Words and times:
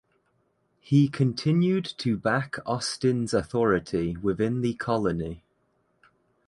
He 0.79 1.07
continued 1.09 1.85
to 1.99 2.17
back 2.17 2.55
Austin’s 2.65 3.35
authority 3.35 4.17
within 4.17 4.61
the 4.61 4.73
colony. 4.73 5.43